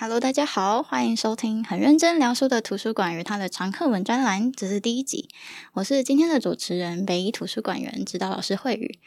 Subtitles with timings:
[0.00, 5.28] ，Hello，大家好，欢迎收听很认真聊书的图书馆与它的常客文专栏，这是第一集。
[5.74, 8.98] 我是今天的主持人，北一图书馆员指导老师慧宇。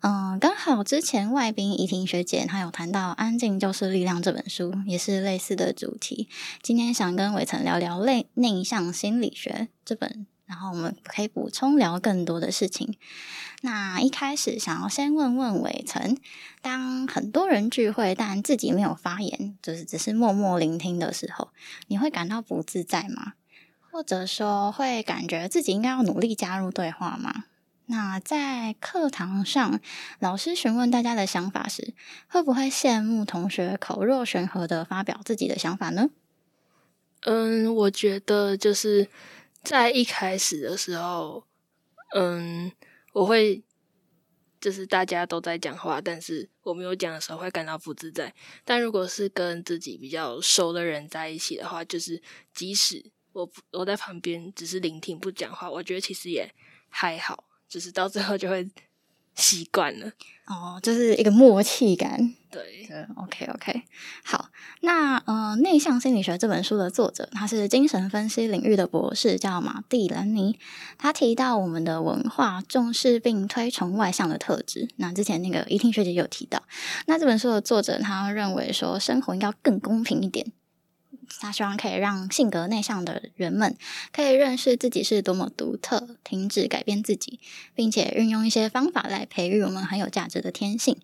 [0.00, 6.28] 嗯，刚好之前外宾怡婷学姐她有谈到《安静就是力量》这本书，也是类似的主题。
[6.60, 12.94] 今天想跟伟成聊聊内内向心理学这本，然后我们可以补充聊更多的事情。
[13.62, 16.18] 那一开始想要先问问伟成，
[16.60, 21.48] 当很多人聚会，但自己没有发言，就是只是默默聆听的时候，
[21.86, 23.32] 你会感到不自在吗？
[23.90, 27.44] 或者说会感觉自己应该要努力加入对话吗？
[27.86, 29.80] 那在课堂上，
[30.18, 31.94] 老师询问大家的想法时，
[32.28, 36.10] 会不会羡慕同学口若悬河的发表自己的想法呢？
[37.24, 39.08] 嗯，我觉得就是
[39.62, 41.46] 在一开始的时候，
[42.14, 42.72] 嗯，
[43.12, 43.62] 我会
[44.60, 48.34] 就是大家都在讲话，但是我没有讲的时候会感到不自在。
[48.64, 52.20] 但如果是跟自己比较熟的人在一起的话，就是
[52.52, 56.52] 即使我我在旁边只是聆听不讲话，我觉得其实也
[56.88, 57.44] 还好。
[57.68, 58.68] 只是到最后就会
[59.34, 60.06] 习惯了
[60.46, 62.34] 哦，就是一个默契感。
[62.50, 63.82] 对，对，OK OK，
[64.24, 64.50] 好。
[64.80, 70.58] 那呃，《内向心理学》这本书的作者，他是精神分析领域的博士，叫马蒂兰尼。
[70.98, 74.88] 他提到我们的文化重视并推崇外向的特质。
[74.96, 76.62] 那之前那个怡婷学姐有提到，
[77.06, 80.52] 那这本书的作者他认为说，生活应该更公平一点。
[81.40, 83.76] 他希望可以让性格内向的人们
[84.12, 87.40] 可以认识自己是多么独特，停止改变自己，
[87.74, 90.96] 并且运用一些方法来培育我们很有价值的天性。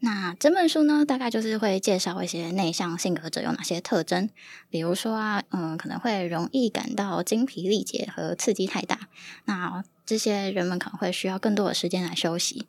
[0.00, 4.28] 那这本书呢，大概就是会介绍一些内向性格者有哪些特征，
[4.68, 9.08] 比如说啊，嗯，可能会容易感到精疲力竭和刺激太大，
[9.46, 12.66] 那这些人们可能会需要更多的时间来休息。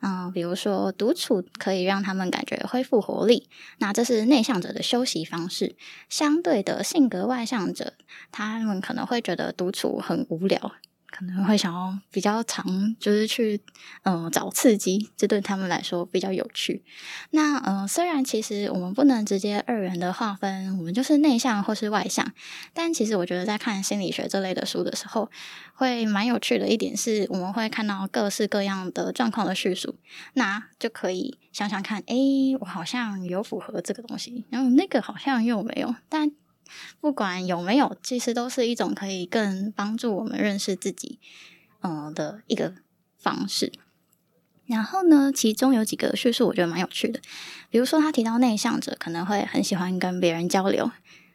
[0.00, 5.76] 嗯，比如说独处可以让他们感觉恢复活力，那这是内向者的休息方式。
[6.08, 7.94] 相对的，性格外向者，
[8.32, 10.72] 他们可能会觉得独处很无聊。
[11.10, 12.64] 可能会想要比较常，
[12.98, 13.60] 就是去
[14.04, 16.82] 嗯、找刺激，这对他们来说比较有趣。
[17.30, 22.32] 那嗯、虽然其实我们不能直接二元的划分，我们就是内向或是外向，
[22.72, 25.30] 但其实我觉得在看心理学这类的书的时候，
[25.74, 29.96] 会蛮有趣的一点是，我们会看到各式各样的状况的叙述，
[30.34, 36.32] 那就可以想想看，诶，我好像有符合这个东西，然后那个好像又没有，但。
[37.00, 41.18] 不管有没有，其实都是一种可以更帮助我们认识自己，
[41.80, 42.74] 嗯、呃、的一个
[43.16, 43.72] 方式。
[44.66, 47.20] 然后呢，其中有几个叙述我觉得蛮有趣的，
[47.70, 50.90] 比如说他提到内向者可能会很喜欢跟别人交流。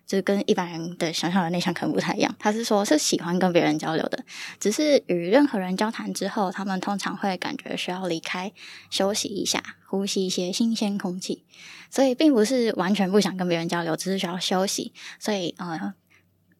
[0.05, 2.35] 就是跟一般人的想象的内向可能不太一样。
[2.37, 4.23] 他是说，是喜欢跟别人交流的，
[4.59, 8.53] 只是与任何人交谈之后，他们通常会感觉需要离开，
[8.91, 11.43] 休息一下，呼吸一些新鲜空气。
[11.89, 14.93] 所以，并不是完全不想跟别人交流，只是需要休息。
[15.19, 15.93] 所以，呃，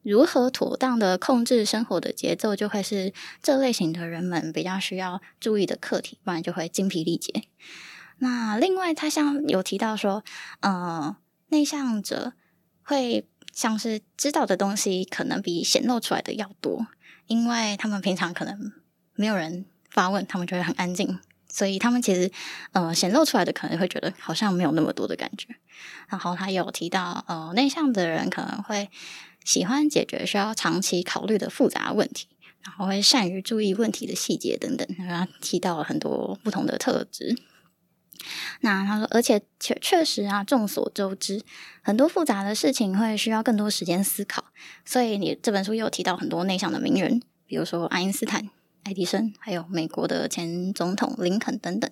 [0.02, 7.44] 如何妥当的控制生活的节奏，就会是这类型的人们比较需要注意的课题，不然就会精疲力竭。
[8.18, 10.24] 那另外，他像有提到说，
[10.60, 11.16] 呃，
[11.50, 12.32] 内向者
[12.82, 13.24] 会。
[13.56, 16.86] 像是知道的东西可能比显露出来的要多，
[17.26, 18.70] 因为他们平常可能
[19.14, 21.18] 没有人发问，他们就会很安静，
[21.48, 22.30] 所以他们其实
[22.72, 25.56] 呃显露出来的可能会觉得好像没有那么多的感觉。
[26.10, 28.90] 然后他有提到呃内向的人可能会
[29.42, 32.28] 喜欢解决需要长期考虑的复杂问题，
[32.62, 37.34] 然后会善于注意问题的细节等等，然后提到了很多不同的特质。
[38.60, 41.42] 那他说，而且确确实啊，众所周知，
[41.82, 44.44] 很多复杂的事情会需要更多时间思考。
[44.84, 48.48] 所以你这本书也有提到很多内向的名人，比如说爱因斯坦、
[48.84, 51.90] 爱迪生，还有美国的前总统林肯等等。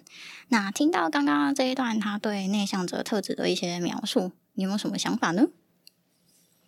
[0.49, 5.49] 那听到刚刚这一段他对内向者特质的一些描述，你有没有什么想法呢？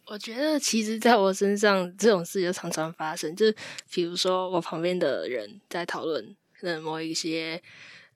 [0.06, 3.56] 我觉得，其实在我身上这种事就常常发生，就是
[3.91, 7.62] 比如说我旁边的人在讨论可能某一些。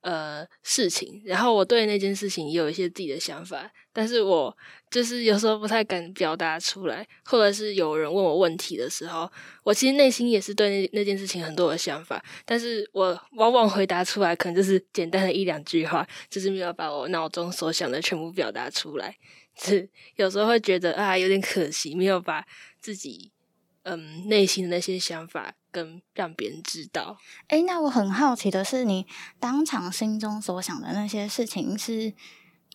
[0.02, 4.56] 呃，事情，然后我对那件事情也有一些自己的想法，但是我
[4.90, 9.30] 就是有时候不太敢表达出来，或者是有人问我问题的时候，
[9.62, 19.14] 我其实内心也是对那那件事情很多的想法，但是我往往回答出来，可能就是简单的一两句话，就是没有把我脑中所想的全部表达出来。
[19.62, 19.86] 是
[20.16, 22.42] 有时候会觉得啊，有点可惜，没有把
[22.80, 23.30] 自己
[23.82, 27.16] 嗯内心的那些想法跟让别人知道。
[27.48, 29.06] 诶，那我很好奇的是，你
[29.38, 32.12] 当场心中所想的那些事情是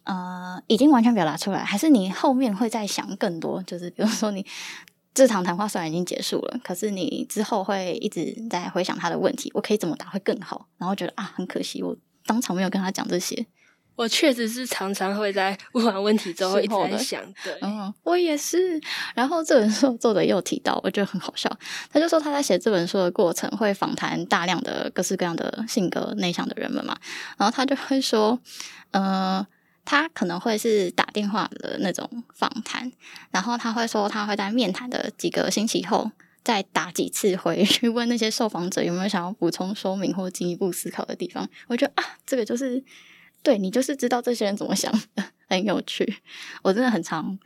[0.04, 3.62] 呃已经完全表达出来，还是你后面会再想更多？
[3.64, 4.46] 就是比如说你。
[5.18, 10.68] 这场谈话虽然已经结束了，可是你之后会一直在回想他的问题，我可以怎么答会更好？
[10.78, 11.96] 然后觉得啊，很可惜，我
[12.26, 13.46] 当场没有跟他讲这些。
[13.96, 18.80] 我确实是常常会在问完问题之后一直在想，对，嗯，我也是。
[19.14, 21.50] 然后这本书作者又提到，我觉得很好笑，
[21.92, 26.98] 他就说他在写这本书的过程会访谈大量的各式各样的性格内向的人们嘛，
[27.38, 28.40] 然后他就会说，
[28.92, 29.46] 呃。
[29.88, 32.92] 他可能会是打电话的那种访谈，
[33.30, 36.10] 然后他会说他会在面谈的几个星期后
[36.44, 41.48] 再打几次回去 问那些受访者有没有想要补充说明或进一步思考的地方。
[41.68, 42.84] 我觉得啊，这个就是
[43.46, 46.18] 对你就是知道这些人怎么想的，很有趣。
[46.64, 47.38] 我真的很常，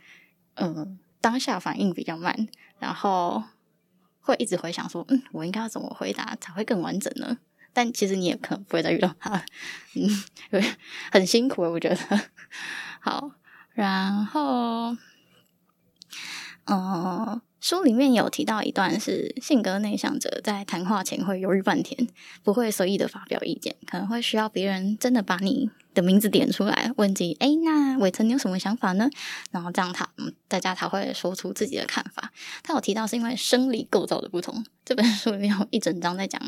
[0.54, 2.48] 嗯，当下反应比较慢，
[2.78, 3.44] 然后
[4.20, 7.36] 会一直回想说，嗯，我应该要怎么回答才会更完整呢？
[7.74, 9.44] 但其实你也可能不会再遇到他，
[9.94, 10.64] 嗯，对，
[11.12, 12.20] 很辛苦，我觉得。
[13.00, 13.32] 好，
[13.74, 14.96] 然后，
[16.64, 22.08] 嗯，书里面有提到一段是性格内向者在谈话前会犹豫半天，
[22.42, 29.08] 不会随意的发表意见，可能会需要别人真的把你的名字点出来，问起，哎，那伟成你有什么想法呢？
[29.50, 32.32] 然后这样他，嗯，大家才会说出自己的看法。
[32.62, 36.40] 他有提到是因为生理构造的不同，这本书里面有一整章在讲，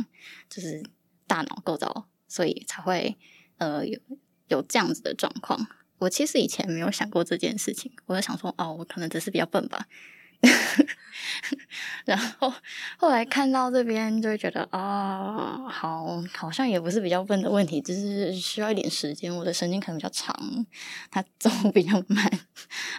[0.48, 0.82] 就是。
[1.24, 3.16] 大脑构造，所以才会
[3.56, 3.98] 呃有
[4.48, 5.66] 有这样子的状况。
[5.96, 9.86] 我其实以前没有想过这件事情，我就想说，哦，我可能只是比较笨吧。
[12.04, 12.52] 然后
[12.98, 19.34] 后来看到这边，就会觉得啊、好，好像也不是比较笨的问题，只是需要一点时间。
[19.34, 20.34] 我的神经可能比较长，
[21.10, 22.40] 它走比较慢。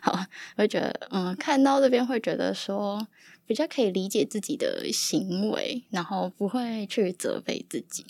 [0.02, 0.12] 好，
[0.56, 3.06] 我会觉得，嗯，看到这边会觉得说，
[3.46, 8.06] 比较可以理解自己的行为，然后不会去责备自己。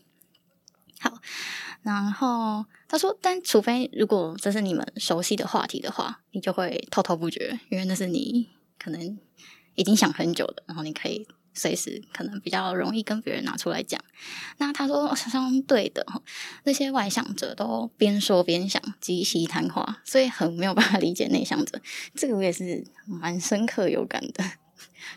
[0.99, 1.17] 好，
[1.81, 8.49] 然后他说，但除非如果这是你们熟悉的话题的话，你就会滔滔不绝，因为那是你
[8.83, 9.17] 可能
[9.75, 13.99] 已经想很久的，然后你可以随时可能比较容易跟别人拿出来讲。
[14.57, 16.05] 那他说相对的，
[16.65, 21.79] 那些外向者都边说边想，即席谈话，所以很没有办法理解内向者。
[22.13, 24.43] 这个我也是蛮深刻有感的，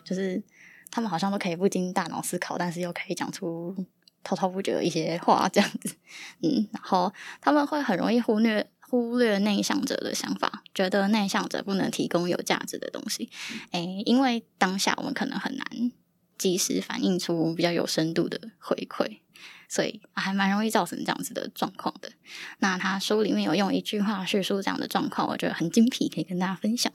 [0.05, 0.41] 就是
[0.89, 3.75] 他们好像都可以不经大脑思考，但是又可以讲出。
[4.23, 5.95] 滔滔不绝的一些话，这样子，
[6.41, 13.29] 嗯，然后他们会很容易忽略忽略内向者的想法，觉得内向者不能提供有价值的东西，
[13.71, 15.91] 诶，因为当下我们可能很难
[16.37, 19.19] 及时反映出比较有深度的回馈，
[19.67, 22.11] 所以还蛮容易造成这样子的状况的。
[22.59, 26.91] 那他书里面有用一句话叙述这样的状况，我觉得很精辟，可以跟大家分享。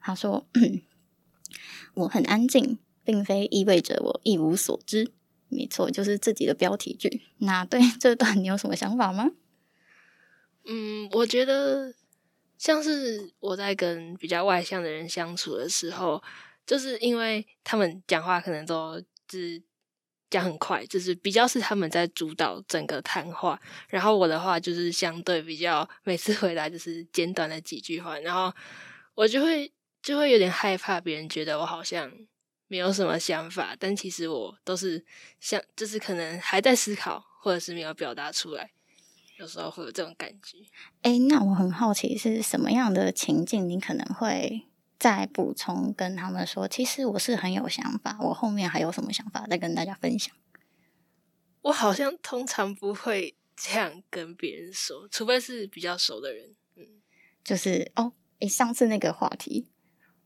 [0.00, 0.48] 他说
[1.94, 5.12] ：“我很安静，并非意味着我一无所知。”
[5.48, 7.22] 没错，就是自己的标题句。
[7.38, 9.30] 那对这段你有什么想法吗？
[10.64, 11.94] 嗯，我觉得
[12.58, 16.22] 像是我在跟比较外向的人相处的时候，
[16.66, 19.62] 就是因为他们讲话可能都是
[20.30, 28.54] 讲很快，就是比较是他们在主导整个谈话，然后我的话就是相对比较每次回答就是简短的几句话，然后
[29.14, 29.72] 我就会
[30.02, 32.12] 就会有点害怕别人觉得我好像。
[32.68, 35.04] 没有什么想法，但其实我都是
[35.40, 38.70] 想，就是可能还在思考，或者是没有表达出来，
[39.42, 40.58] 有时候会有这种感觉。
[41.02, 44.68] 哎，那我很好奇是什么样的情境，你可能会
[45.00, 50.32] 再补充跟他们说，其实我是很有想法，我后面还有什么想法再跟大家分享。
[51.62, 56.54] 我好像通常不会 这样跟别人说，除非是比较熟的人。
[56.76, 56.86] 嗯，
[57.42, 59.66] 就是哦，哎，上次那个话题。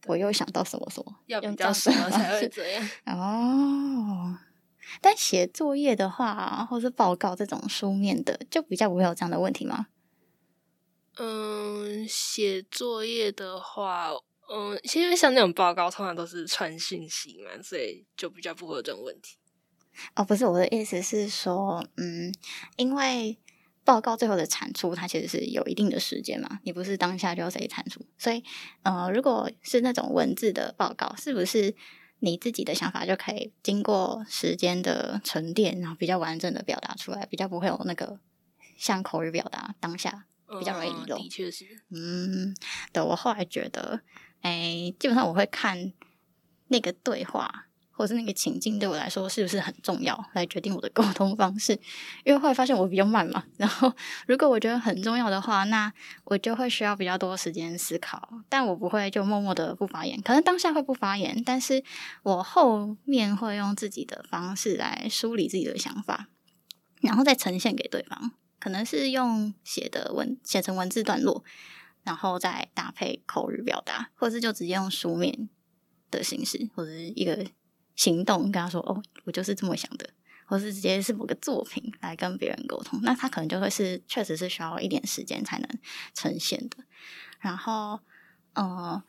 [0.08, 4.38] 我又想到什么什么，要比较什么才会这样 哦。
[5.00, 9.86] 但写作业的话，或是报告这种书面的，就比较不会有这样的问题吗？
[11.16, 14.10] 嗯，写作业的话，
[14.50, 19.36] 嗯，因为像那种报告通常都是传讯息嘛，所以就比较不会有这种问题。
[20.14, 22.32] 哦，不是，我的意思是说，嗯，
[22.76, 23.38] 因为。
[23.86, 28.42] 报告最后的产出，它其实是有一定的时间嘛，你不是当下就要谁产出，所以，
[28.82, 31.72] 呃，如果是那种文字的报告，是不是
[32.20, 38.18] 你自己的想法就可以经过时间的沉淀，然后比较完整的表达出来，比较不会有那个
[38.76, 40.26] 像口语表达当下
[40.58, 41.18] 比较容易遗漏。
[41.18, 42.54] 的确是，嗯，
[42.92, 44.00] 对，我后来觉得，
[44.40, 45.92] 哎，基本上我会看
[46.68, 47.65] 那个对话
[47.96, 51.72] 或是那个情境对我来说是不是很重要，来决定我的沟通方式。
[52.24, 53.90] 因为后来发现我比较慢嘛，然后
[54.26, 55.90] 如果我觉得很重要的话，那
[56.24, 60.20] 我就会需要比较多时间思考，但我不会就默默的不发言。
[60.20, 61.82] 可能当下会不发言，但是
[62.22, 66.28] 我后面会用自己的方式来梳理自己的想法，
[67.00, 68.32] 然后再呈现给对方。
[68.58, 71.44] 可能是用写的文写成文字段落，
[72.02, 75.48] 然后再搭配口语表达，或是就直接用书面
[76.10, 77.46] 的形式，或者一个
[77.96, 80.08] 行动跟他说：“哦，我就是这么想的。”
[80.48, 85.68] 或是直接是某个作品来跟别人沟通，那他可能就会是确实是需要一点时间才能
[86.14, 86.76] 呈现的。
[87.40, 87.98] 然后，
[88.52, 89.02] 呃，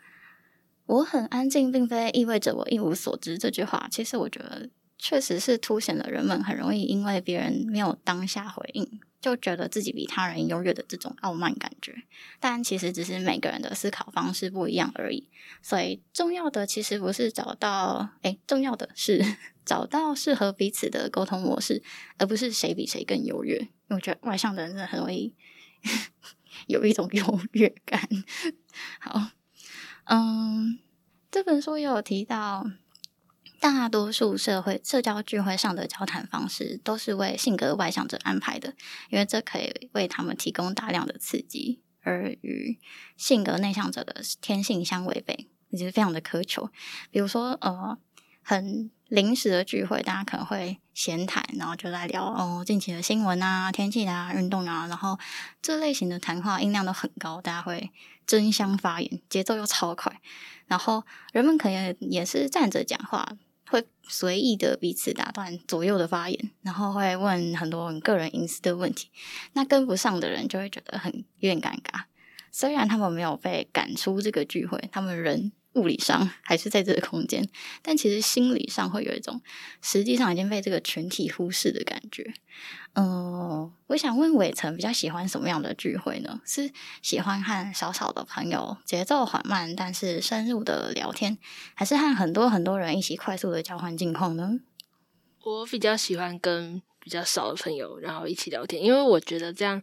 [0.87, 3.37] 我很安静，并非意味着我一无所知。
[3.37, 8.99] 这句话其实我觉得确实是凸显了人们很容易因为别人没有当下回应。
[9.19, 12.03] 就觉得自己比他人优越的这种傲慢感觉，
[12.39, 15.27] 但其实只是每个人的思考方式不一样而已。
[15.59, 19.25] 所以重要的其实不是找到，诶，重要的是
[19.65, 21.81] 找到适合彼此的沟通模式，
[22.19, 23.57] 而不是谁比谁更优越。
[23.57, 25.33] 因为我觉得外向的人真的很容易
[26.67, 28.07] 有一种优越感。
[29.01, 29.31] 好，
[30.05, 30.77] 嗯，
[31.31, 32.69] 这本书也有提到。
[33.59, 38.73] 大多数社会社交聚会上的交谈方式都是为性格外向者安排的，
[39.09, 42.79] 因为这可以为他们提供大量的刺激，而与
[43.15, 46.69] 性格内向者的天性相违背，也就是非常的苛求。
[47.09, 47.97] 比如说，呃，
[48.43, 55.17] 很临时的聚会，大家可能会闲谈，然后就来聊哦近期的新闻啊、天气啊、运动啊，然后
[55.61, 57.91] 这类型的谈话音量都很高，大家会
[58.25, 60.21] 争相发言，节奏又超快，
[60.67, 63.35] 然后人们可能也是站着讲话。
[63.69, 69.09] 会随意的彼此打断左右的发言，然后会问很多很个人隐私的问题。
[69.53, 72.03] 那跟不上的人就会觉得很有点尴尬。
[72.51, 77.47] 虽然他们没有被赶出这个聚会，他们人物理上还是在这个空间，
[77.81, 79.41] 但其实心理上会有一种
[79.81, 82.33] 实际上已经被这个群体忽视的感觉。
[82.93, 86.41] 嗯、我想问伟成比较喜欢什么样的聚会呢？
[86.45, 86.71] 是
[87.03, 91.37] 喜欢和少少的朋友节奏缓慢但是深入的聊天，
[91.75, 94.59] 还是和很多很多人一起快速的交换近况呢？
[95.43, 99.81] 我比较喜欢跟比较少的朋友然后一起聊天，因为我觉得这样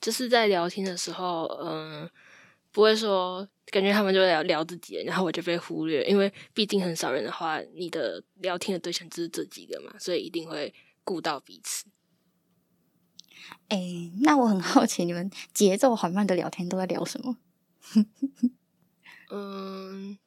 [0.00, 2.10] 就是在聊天的时候，嗯、
[2.72, 10.72] 不会说感觉他们就聊聊自己，然后我就被忽略，因为毕竟很少人的话，你的聊天的对象就是这几个嘛，所以一定会
[11.04, 11.86] 顾到彼此。
[13.68, 17.36] 哎、欸，那我很好奇，你们节奏缓慢的聊天都在聊什么？
[19.30, 20.18] 嗯，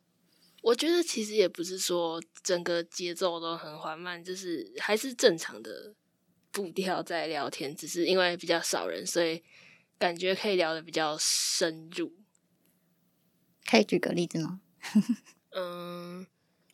[0.62, 5.93] 我觉得其实也不是说整个节奏都很缓慢，就是还是正常的
[6.51, 9.43] 步调在聊天，只是因为比较少人，所以
[9.98, 12.13] 感觉可以聊的比较深入。
[13.71, 14.59] 可以举个例子吗？
[15.55, 16.27] 嗯，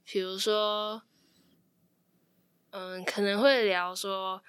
[0.03, 1.03] 比如说，
[2.71, 4.41] 嗯，可能会聊说。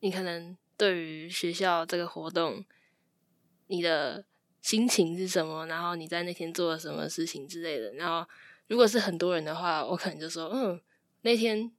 [0.00, 2.64] 你可能对于学校这个活动，
[3.68, 4.24] 你的
[4.60, 5.64] 心情是什么？
[5.66, 7.92] 然后你在那天做了什么事情之类的。
[7.94, 8.28] 然后
[8.66, 10.80] 如果是很多人的话，我可能就说，嗯，
[11.22, 11.72] 那天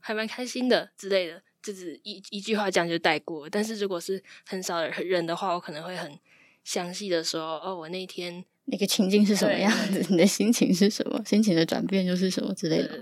[0.00, 3.48] 还蛮开心的之类的，就是一一句话这样就带过。
[3.48, 6.18] 但是如果是很少人的话，我可能会很
[6.64, 8.44] 详细的说，哦，我那天。
[8.66, 10.06] 那个情境是什么样子？
[10.08, 11.20] 你的心情是什么？
[11.26, 12.96] 心情的转变又是什么之类的？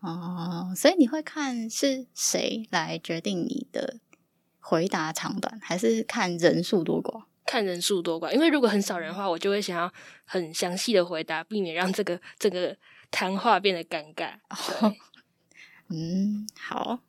[0.00, 3.98] 哦、呃，所以你会看是谁来决定你的
[4.58, 7.24] 回答长短，还是看人数多寡？
[7.44, 9.92] 看人数多寡，因为如果很少人的话，我就会想要
[10.24, 12.74] 很详细的回答，避免让这个这个
[13.10, 14.36] 谈话变得尴尬。
[14.48, 14.94] 哦、
[15.90, 17.00] 嗯，好。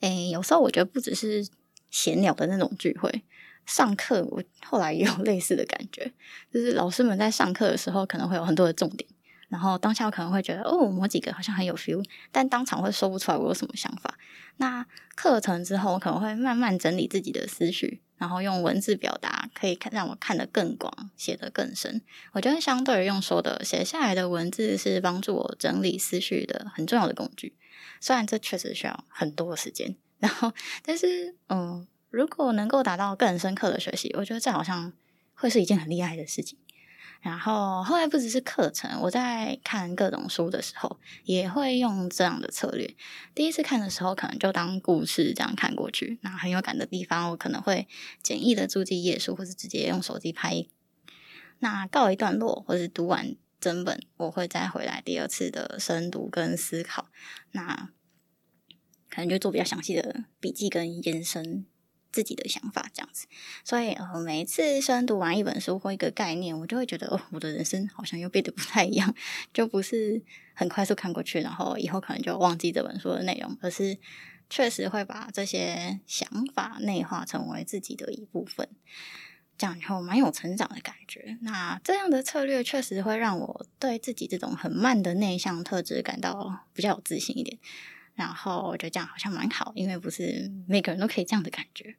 [0.00, 1.46] 诶，有时候我觉得不只是
[1.90, 3.22] 闲聊的那种聚会。
[3.70, 6.12] 上课，我后来也有类似的感觉，
[6.52, 9.08] 就是老师们在上课的时候可能会有很多的重点，
[9.48, 14.18] 然后当下我可能会觉得哦，某几个好像很有 feel，但当场会说不出来我有什么想法。
[14.56, 14.84] 那
[15.14, 22.02] 课程之后，我可能会慢慢整理自己的思绪，然后用文字表达，可以看让我看得更广，写得更深。
[22.32, 27.54] 我觉得相对于用说的，写下来的文字是帮助我整理思绪的很重要的工具。
[28.00, 31.86] 虽然这确实需要很多的时间，然后但是嗯。
[32.10, 34.92] 如果能够达到更深刻的学习，我觉得这好像
[35.34, 36.58] 会是一件很厉害的事情。
[37.22, 42.96] 然后后来不只是课程，我在看各种书的时候，也会用这样的策略。
[43.34, 47.86] 第一次看的时候，可能就当故事这样看过去，那很有感的地方，我可能会
[48.22, 50.64] 简易的注记页数，或是直接用手机拍。
[51.58, 57.10] 那告一段落，或是读完整本，我会再回来第二次的深读跟思考。
[57.52, 57.90] 那
[59.10, 61.66] 可能就做比较详细的笔记跟延伸。
[62.12, 63.26] 自己的想法这样子，
[63.64, 69.14] 所以呃，每一次深读完一本书或一个概念，我就会觉得哦，我的人生好像又变得不太一样，
[69.52, 70.22] 就不是
[70.54, 73.98] 很快速看过去，然后以后可能就忘记这本书的内容，而是
[74.48, 78.68] 确实会把这些想法内化成为自己的一部分。
[79.56, 81.36] 这样以后蛮有成长的感觉。
[81.42, 87.58] 那这样的策略确实会让我对自己这种很慢的内向特质感到比较有自信一点。
[88.14, 91.96] 然后我觉得这样好像蛮好，因为不是每个人都可以这样的感觉。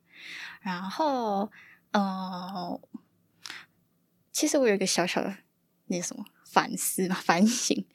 [0.62, 1.52] 然后，
[1.92, 2.80] 呃，
[4.32, 5.36] 其实我有一个小小的
[5.88, 7.86] 那什么反思嘛，反省，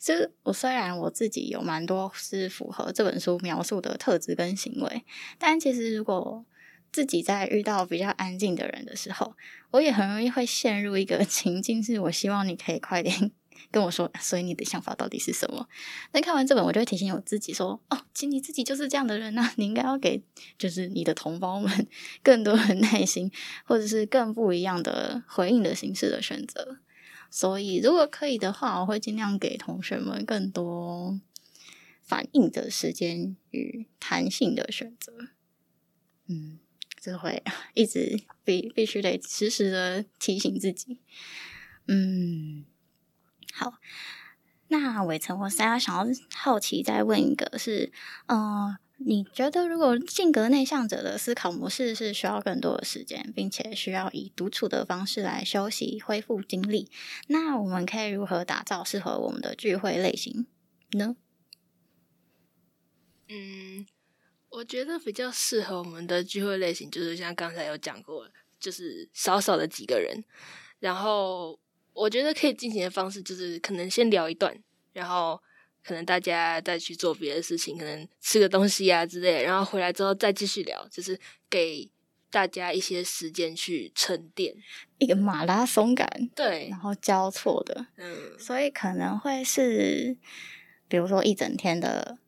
[0.00, 5.04] 就是我虽然我自己有蛮多是符合这本书描述的特质跟行为，
[5.38, 6.44] 但其实如果
[6.90, 9.36] 自己在遇到比较安静的人的时候，
[9.72, 13.32] 我也很容易会陷入一个 情境，是我希望你可以快点
[13.70, 15.68] 跟我说，所以你的想法到底是什么？
[16.12, 20.22] 那看完这本，我就会提醒我自己说：哦，其实你自己就是这样的人呐、你应该要给
[20.58, 21.86] 就是你的同胞们
[22.22, 23.30] 更多的耐心，
[23.64, 26.78] 或者是更不一样的回应的形式的选择。
[27.30, 31.20] 所以，如果可以的话，我会尽量给同学们更多
[32.02, 35.12] 反应的时间与弹性的选择。
[36.26, 36.58] 嗯。
[37.04, 37.42] 就会
[37.74, 40.96] 一直必必须得时时的提醒自己，
[41.86, 42.64] 嗯，
[43.56, 43.74] 好，
[44.66, 47.92] 那伟成，我现在想要好奇再问一个是，
[48.26, 56.90] 嗯呃，你觉得如果性格内向者的思考模式是需要更多的时间，并且需要以独处的方式来休息恢复精力，
[57.28, 60.46] 那我们可以如何打造适合我们的聚会类型
[60.92, 61.14] 呢？
[63.28, 63.86] 嗯。
[64.50, 68.30] 我觉得比较适合我们的聚会类型，就是像刚才有讲过，
[68.60, 70.22] 就是少少的几个人。
[70.78, 71.58] 然后
[71.94, 74.54] 我觉得可以进行的方式，就是可能先聊一段，
[74.92, 75.40] 然后
[75.82, 81.88] 可能大家再去做别的事情，可能吃个东西啊之类的，然后回来之后再继续聊，就是给
[82.30, 84.54] 大家一些时间去沉淀，
[84.98, 90.16] 一个马拉松感，对，然后交错的，嗯，所以可能会是，
[90.88, 92.18] 比如说一整天的。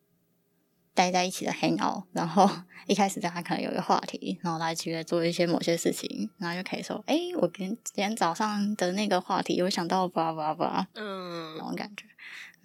[0.97, 2.49] 待在一起的 hang out，然后
[2.87, 12.05] 一开始大家可能有一个话题，然后大家一起来做一些某些事情，然后就可以说：“哎，我今天今天早上的那个话题，有想到吧吧吧。”嗯，那种感觉，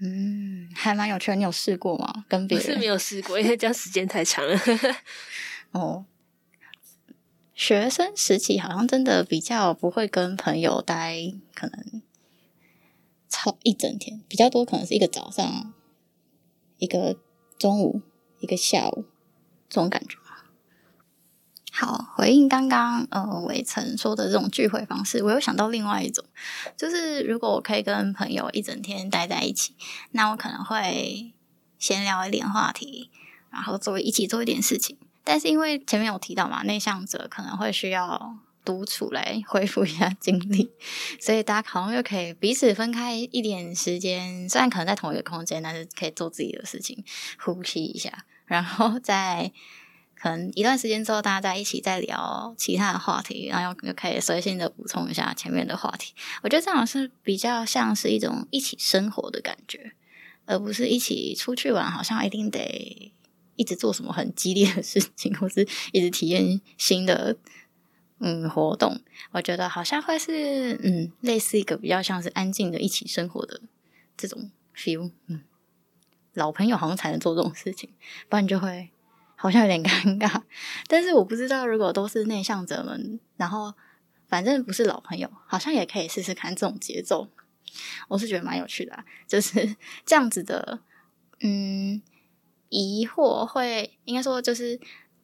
[0.00, 1.36] 嗯，还蛮有趣的。
[1.36, 2.24] 你有试过吗？
[2.26, 2.66] 跟别人？
[2.68, 4.58] 我是没有试过，因为这样时间太长了。
[5.72, 6.06] 哦，
[7.54, 12.02] 学生时期好像真的比较不会跟朋友待，可能
[13.28, 15.74] 超一整天，比较多可能是一个早上，
[16.78, 17.18] 一个
[17.58, 18.00] 中午。
[18.42, 19.06] 一个下午，
[19.70, 20.18] 这种感觉。
[21.74, 26.22] 好，回应刚刚呃伟成说的这种聚会方式，我又想到另外一种，
[26.76, 29.74] 就是如果我可以跟朋友一整天待在一起，
[30.10, 31.32] 那我可能会
[31.78, 33.10] 闲聊一点话题，
[33.50, 34.98] 然后做一起做一点事情。
[35.24, 40.70] 但是因为前面有提到嘛，内向者可能会需要独处来恢复一下精力，
[41.18, 47.02] 所以大家好像又可以彼此分开一点时间，虽然可能在同一个空间，但是可以做自己的事情，
[47.38, 48.26] 呼吸一下。
[48.46, 49.52] 然后在
[50.14, 56.14] 可能一段时间之后，大家在一起再聊其他的话题，然后又可以随性的补充一下前面的话题。
[56.42, 59.92] 我觉得这样是比较像是一种一起生活的感觉，
[60.46, 63.12] 而不是一起出去玩，好像一定得
[63.56, 67.36] 一直做什么很激烈的事情，或是一直体验新的
[68.20, 69.00] 嗯活动。
[69.32, 73.60] 我觉得好像会是嗯类似一个比较像是安静的一起生活的
[74.16, 75.42] 这种 feel，嗯。
[76.34, 77.90] 老朋友好像才能做这种事情，
[78.28, 78.90] 不然就会
[79.36, 80.42] 好像有点 尴尬。
[80.88, 83.74] 但是我不知道，如果都是内向者们，然后
[84.28, 87.28] 反正不是老朋友，好像也可以试试看这种节奏。
[88.08, 90.80] 我是觉得蛮有趣的，就是 这样子的。
[91.40, 92.00] 嗯，
[92.68, 94.78] 疑惑会应该说就是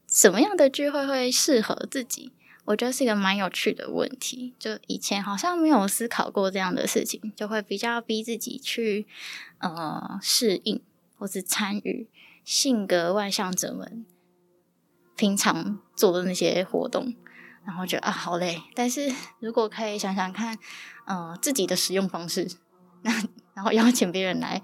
[0.09, 2.33] 什么样的聚会会适合自己？
[2.65, 4.55] 我觉得是一个蛮有趣的问题。
[4.59, 9.07] 就以前好像没有思考过这样的事情，就会比较逼自己去
[9.59, 10.83] 呃适应。
[11.19, 12.09] 或是参与
[12.45, 14.07] 性格外向者们
[15.17, 17.15] 平常做的那些活动，
[17.67, 18.63] 然后觉得啊好累。
[18.75, 20.57] 但是如果可以想想看，
[21.07, 22.49] 嗯、自己的使用方式，
[23.03, 23.13] 那
[23.55, 24.63] 然后邀请别人来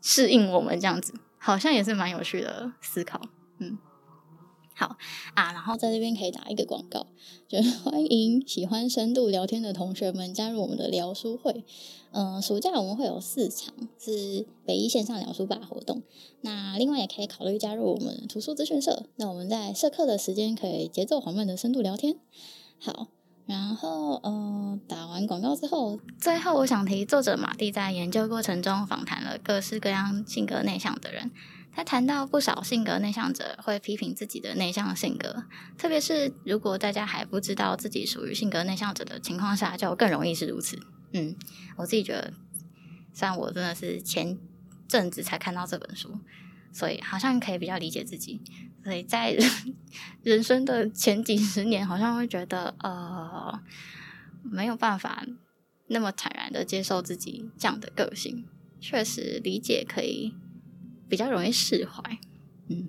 [0.00, 3.20] 适应我们这样子，好像也是蛮有趣的思考，
[3.58, 3.76] 嗯。
[4.80, 4.96] 好
[5.34, 7.06] 啊，然后在这边可以打一个广告，
[7.46, 11.66] 就是 欢迎喜欢深度聊天的同学们加入我们的聊书会。
[12.12, 16.02] 嗯、暑假我们会有四场是北一线上聊书吧活动，
[16.40, 19.04] 那另外也可以考虑加入我们图书资讯社。
[19.16, 22.16] 那我们在社课的时间可以节奏缓慢的深度聊天。
[22.78, 23.08] 好，
[23.44, 31.30] 然后呃，打完广告之后，最后我想提，作者马蒂在研究过程中访谈了各式各样性格内向的人。
[31.72, 35.44] 他谈到不少性格内向者会批评自己的内向性格，
[35.78, 40.78] 特别是如果大家还不知道自己属于性格内向者的情况下，就更容易是如此。
[41.12, 41.36] 嗯，
[41.76, 42.32] 我自己觉得，
[43.12, 44.38] 虽然我真的是前
[44.88, 46.18] 阵子才看到这本书，
[46.72, 48.40] 所以好像可以比较理解自己。
[48.82, 49.36] 所以在
[50.24, 53.60] 人生的前几十年，好像会觉得呃
[54.42, 55.24] 没有办法
[55.88, 58.46] 那么坦然的接受自己这样的个性。
[58.80, 60.34] 确实理解可以
[61.10, 62.18] 比较容易释怀。
[62.68, 62.88] 嗯，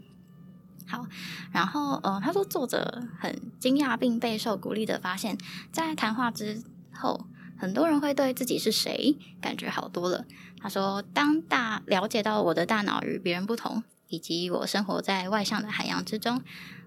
[0.88, 1.06] 好。
[1.52, 5.38] 然后呃，他说作者很惊讶并备受鼓励的发现，
[5.74, 7.26] 在谈话之后，
[7.58, 10.26] 很多人会对自己是谁感觉好多了。
[10.60, 13.84] 他说，当大了解到我的大脑与别人不同。
[14.14, 16.42] 以及我生活在外向的海洋之中，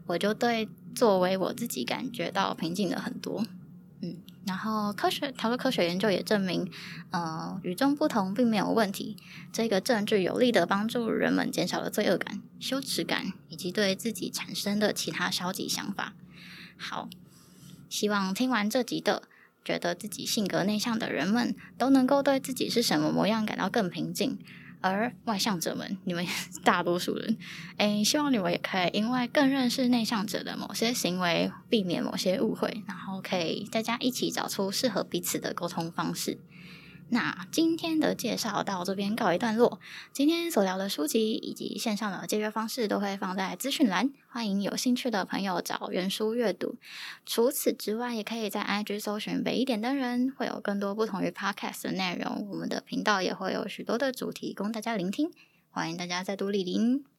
[0.09, 3.43] 我就对作为我自己感觉到平静了很多。
[4.01, 6.71] 嗯，然后科学，他说科学研究也证明，
[7.11, 9.17] 呃，与众不同并没有问题。
[9.53, 16.13] 这个证据有力的帮助人们减少了罪恶感、羞耻感以及对自己产生的其他消极想法。
[16.77, 17.09] 好，
[17.89, 19.23] 希望听完这集的，
[19.65, 24.39] 觉得自己性格内向的人们都能够对自己是什么模样感到更平静。
[24.85, 26.27] 而外向者们，你们
[26.63, 27.39] 大多数人，
[27.79, 36.39] 诶，希望你们也可以因为更认识内向者的某些行为，避免某些误会，然后可以大家一起找出适合彼此的沟通方式。
[37.11, 39.79] 那今天的介绍到这边告一段落。
[40.13, 46.77] 今天所聊的书籍以及线上的借阅方式都会放在资讯栏，欢迎有兴趣的朋友找原书阅读。
[47.25, 52.49] 除此之外，也可以在 IG 搜寻“北一点灯人”，会有更多不同于 Podcast 的内容。
[52.51, 55.31] 我们的频道也会有许多的主题供大家聆听，
[55.71, 57.14] 欢迎大家再度莅临。